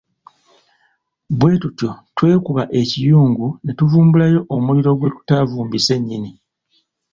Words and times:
Bwe 1.37 1.53
tutyo 1.61 1.89
twekuba 2.15 2.63
ekiyungu 2.81 3.47
ne 3.63 3.71
tuvumbulayo 3.77 4.39
omuliro 4.55 4.91
gwe 4.95 5.09
tutaavumbise 5.15 5.93
nnyini. 5.99 6.31